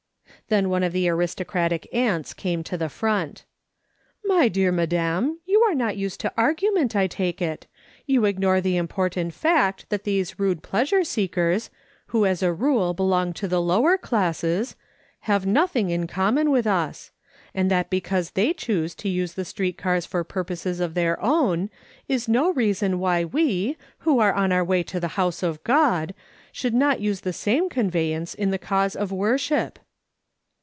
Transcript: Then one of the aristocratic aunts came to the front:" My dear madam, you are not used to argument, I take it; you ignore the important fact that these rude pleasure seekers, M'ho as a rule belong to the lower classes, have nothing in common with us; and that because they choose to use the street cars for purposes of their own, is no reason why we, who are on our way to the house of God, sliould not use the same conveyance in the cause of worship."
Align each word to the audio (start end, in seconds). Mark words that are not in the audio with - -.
Then 0.47 0.67
one 0.67 0.83
of 0.83 0.91
the 0.91 1.07
aristocratic 1.07 1.87
aunts 1.93 2.33
came 2.33 2.61
to 2.65 2.77
the 2.77 2.89
front:" 2.89 3.45
My 4.35 4.49
dear 4.49 4.69
madam, 4.69 5.39
you 5.45 5.61
are 5.61 5.73
not 5.73 5.95
used 5.95 6.19
to 6.21 6.33
argument, 6.35 6.93
I 6.93 7.07
take 7.07 7.41
it; 7.41 7.67
you 8.05 8.25
ignore 8.25 8.59
the 8.59 8.75
important 8.75 9.33
fact 9.33 9.85
that 9.87 10.03
these 10.03 10.39
rude 10.41 10.61
pleasure 10.61 11.05
seekers, 11.05 11.69
M'ho 12.09 12.23
as 12.25 12.43
a 12.43 12.51
rule 12.51 12.93
belong 12.93 13.31
to 13.35 13.47
the 13.47 13.61
lower 13.61 13.97
classes, 13.97 14.75
have 15.21 15.45
nothing 15.45 15.89
in 15.89 16.05
common 16.05 16.51
with 16.51 16.67
us; 16.67 17.11
and 17.55 17.71
that 17.71 17.89
because 17.89 18.31
they 18.31 18.51
choose 18.51 18.93
to 18.95 19.07
use 19.07 19.35
the 19.35 19.45
street 19.45 19.77
cars 19.77 20.05
for 20.05 20.21
purposes 20.25 20.81
of 20.81 20.95
their 20.95 21.17
own, 21.23 21.69
is 22.09 22.27
no 22.27 22.51
reason 22.51 22.99
why 22.99 23.23
we, 23.23 23.77
who 23.99 24.19
are 24.19 24.33
on 24.33 24.51
our 24.51 24.65
way 24.65 24.83
to 24.83 24.99
the 24.99 25.09
house 25.15 25.43
of 25.43 25.63
God, 25.63 26.13
sliould 26.53 26.73
not 26.73 26.99
use 26.99 27.21
the 27.21 27.31
same 27.31 27.69
conveyance 27.69 28.33
in 28.33 28.51
the 28.51 28.59
cause 28.59 28.97
of 28.97 29.13
worship." 29.13 29.79